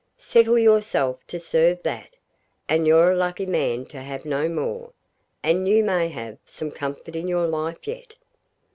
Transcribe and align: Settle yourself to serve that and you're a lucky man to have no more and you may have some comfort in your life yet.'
Settle 0.17 0.57
yourself 0.57 1.19
to 1.27 1.39
serve 1.39 1.83
that 1.83 2.15
and 2.67 2.87
you're 2.87 3.11
a 3.11 3.15
lucky 3.15 3.45
man 3.45 3.85
to 3.85 4.01
have 4.01 4.25
no 4.25 4.49
more 4.49 4.93
and 5.43 5.69
you 5.69 5.83
may 5.83 6.09
have 6.09 6.39
some 6.43 6.71
comfort 6.71 7.15
in 7.15 7.27
your 7.27 7.45
life 7.45 7.87
yet.' 7.87 8.15